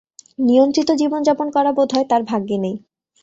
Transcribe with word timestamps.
নিয়ন্ত্রিত 0.39 0.89
জীবনযাপন 1.01 1.47
করা 1.55 1.71
বোধহয় 1.77 2.05
তাঁর 2.09 2.21
ভাগ্যে 2.23 2.57
নেই। 2.57 2.75